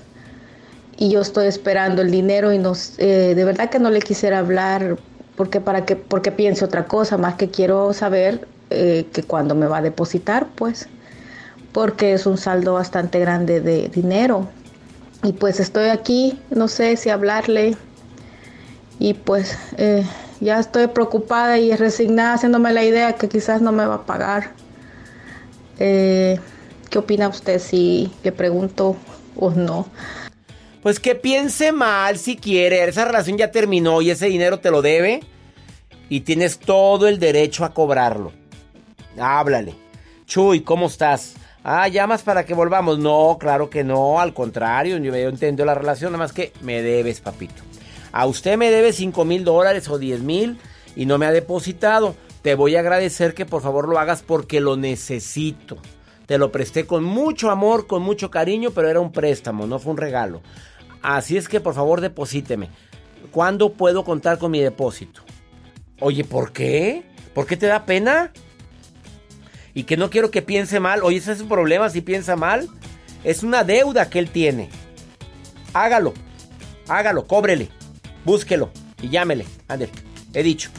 y 0.97 1.11
yo 1.11 1.21
estoy 1.21 1.47
esperando 1.47 2.01
el 2.01 2.11
dinero 2.11 2.51
y 2.51 2.57
nos 2.57 2.97
eh, 2.97 3.33
de 3.35 3.45
verdad 3.45 3.69
que 3.69 3.79
no 3.79 3.89
le 3.89 4.01
quisiera 4.01 4.39
hablar 4.39 4.97
porque 5.35 5.61
para 5.61 5.85
que 5.85 5.95
porque 5.95 6.31
piense 6.31 6.65
otra 6.65 6.85
cosa 6.85 7.17
más 7.17 7.35
que 7.35 7.49
quiero 7.49 7.93
saber 7.93 8.47
eh, 8.69 9.05
que 9.13 9.23
cuando 9.23 9.55
me 9.55 9.67
va 9.67 9.77
a 9.77 9.81
depositar 9.81 10.47
pues 10.55 10.89
porque 11.71 12.13
es 12.13 12.25
un 12.25 12.37
saldo 12.37 12.73
bastante 12.73 13.19
grande 13.19 13.61
de 13.61 13.89
dinero. 13.89 14.47
Y 15.23 15.33
pues 15.33 15.59
estoy 15.59 15.89
aquí 15.89 16.39
no 16.49 16.67
sé 16.67 16.97
si 16.97 17.09
hablarle 17.09 17.77
y 18.99 19.13
pues 19.13 19.57
eh, 19.77 20.03
ya 20.39 20.59
estoy 20.59 20.87
preocupada 20.87 21.57
y 21.57 21.75
resignada 21.75 22.33
haciéndome 22.33 22.73
la 22.73 22.83
idea 22.83 23.13
que 23.13 23.29
quizás 23.29 23.61
no 23.61 23.71
me 23.71 23.85
va 23.85 23.95
a 23.95 24.05
pagar. 24.05 24.51
Eh, 25.79 26.39
¿Qué 26.89 26.97
opina 26.97 27.27
usted 27.27 27.59
si 27.59 28.11
le 28.23 28.31
pregunto 28.31 28.95
o 29.35 29.51
no? 29.51 29.87
Pues 30.81 30.99
que 30.99 31.15
piense 31.15 31.71
mal 31.71 32.17
si 32.17 32.37
quiere. 32.37 32.83
Esa 32.87 33.05
relación 33.05 33.37
ya 33.37 33.51
terminó 33.51 34.01
y 34.01 34.11
ese 34.11 34.27
dinero 34.27 34.59
te 34.59 34.71
lo 34.71 34.81
debe. 34.81 35.21
Y 36.09 36.21
tienes 36.21 36.57
todo 36.59 37.07
el 37.07 37.19
derecho 37.19 37.65
a 37.65 37.73
cobrarlo. 37.73 38.31
Háblale. 39.19 39.75
Chuy, 40.25 40.61
¿cómo 40.61 40.87
estás? 40.87 41.33
Ah, 41.63 41.89
llamas 41.89 42.21
para 42.21 42.45
que 42.45 42.53
volvamos. 42.53 42.97
No, 42.99 43.37
claro 43.37 43.69
que 43.69 43.83
no. 43.83 44.21
Al 44.21 44.33
contrario, 44.33 44.97
yo, 44.97 45.13
entiendo 45.13 45.65
la 45.65 45.75
relación. 45.75 46.13
Nada 46.13 46.23
más 46.23 46.31
que 46.31 46.53
me 46.61 46.81
debes, 46.81 47.19
papito. 47.19 47.63
A 48.17 48.25
usted 48.25 48.57
me 48.57 48.71
debe 48.71 48.93
5 48.93 49.25
mil 49.25 49.43
dólares 49.43 49.87
o 49.89 49.99
10 49.99 50.21
mil 50.21 50.57
y 50.95 51.05
no 51.05 51.19
me 51.19 51.27
ha 51.27 51.31
depositado. 51.31 52.15
Te 52.41 52.55
voy 52.55 52.75
a 52.75 52.79
agradecer 52.79 53.35
que 53.35 53.45
por 53.45 53.61
favor 53.61 53.87
lo 53.87 53.99
hagas 53.99 54.23
porque 54.23 54.59
lo 54.59 54.75
necesito. 54.75 55.77
Te 56.25 56.39
lo 56.39 56.51
presté 56.51 56.87
con 56.87 57.03
mucho 57.03 57.51
amor, 57.51 57.85
con 57.85 58.01
mucho 58.01 58.31
cariño, 58.31 58.71
pero 58.71 58.89
era 58.89 58.99
un 58.99 59.11
préstamo, 59.11 59.67
no 59.67 59.77
fue 59.77 59.91
un 59.91 59.99
regalo. 59.99 60.41
Así 61.03 61.37
es 61.37 61.47
que 61.47 61.59
por 61.59 61.75
favor 61.75 62.01
deposíteme. 62.01 62.69
¿Cuándo 63.29 63.73
puedo 63.73 64.03
contar 64.03 64.39
con 64.39 64.49
mi 64.49 64.61
depósito? 64.61 65.21
Oye, 65.99 66.23
¿por 66.23 66.51
qué? 66.51 67.03
¿Por 67.35 67.45
qué 67.45 67.55
te 67.55 67.67
da 67.67 67.85
pena? 67.85 68.31
Y 69.75 69.83
que 69.83 69.95
no 69.95 70.09
quiero 70.09 70.31
que 70.31 70.41
piense 70.41 70.79
mal. 70.79 71.03
Oye, 71.03 71.17
ese 71.17 71.33
es 71.33 71.41
un 71.41 71.49
problema 71.49 71.87
si 71.91 72.01
piensa 72.01 72.35
mal. 72.35 72.67
Es 73.23 73.43
una 73.43 73.63
deuda 73.63 74.09
que 74.09 74.17
él 74.17 74.31
tiene. 74.31 74.69
Hágalo. 75.71 76.15
Hágalo, 76.87 77.27
cóbrele 77.27 77.76
búsquelo 78.27 78.69
y 79.01 79.09
llámele. 79.09 79.45
Ande, 79.69 79.89
he 80.33 80.43
dicho. 80.43 80.69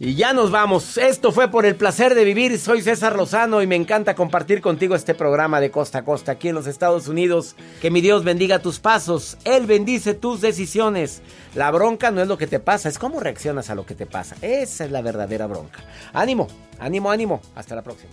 Y 0.00 0.14
ya 0.14 0.32
nos 0.32 0.50
vamos. 0.50 0.96
Esto 0.96 1.32
fue 1.32 1.48
por 1.48 1.66
el 1.66 1.74
placer 1.74 2.14
de 2.14 2.24
vivir. 2.24 2.58
Soy 2.58 2.82
César 2.82 3.16
Lozano 3.16 3.60
y 3.62 3.66
me 3.66 3.74
encanta 3.74 4.14
compartir 4.14 4.60
contigo 4.60 4.94
este 4.94 5.12
programa 5.12 5.60
de 5.60 5.72
costa 5.72 5.98
a 5.98 6.04
costa 6.04 6.32
aquí 6.32 6.48
en 6.48 6.54
los 6.54 6.68
Estados 6.68 7.08
Unidos. 7.08 7.56
Que 7.82 7.90
mi 7.90 8.00
Dios 8.00 8.22
bendiga 8.24 8.60
tus 8.60 8.78
pasos. 8.78 9.36
Él 9.44 9.66
bendice 9.66 10.14
tus 10.14 10.40
decisiones. 10.40 11.20
La 11.54 11.70
bronca 11.70 12.12
no 12.12 12.22
es 12.22 12.28
lo 12.28 12.38
que 12.38 12.46
te 12.46 12.60
pasa, 12.60 12.88
es 12.88 12.98
cómo 12.98 13.18
reaccionas 13.20 13.70
a 13.70 13.74
lo 13.74 13.84
que 13.84 13.96
te 13.96 14.06
pasa. 14.06 14.36
Esa 14.40 14.84
es 14.84 14.90
la 14.92 15.02
verdadera 15.02 15.48
bronca. 15.48 15.80
Ánimo, 16.12 16.46
ánimo, 16.78 17.10
ánimo. 17.10 17.42
Hasta 17.56 17.74
la 17.74 17.82
próxima. 17.82 18.12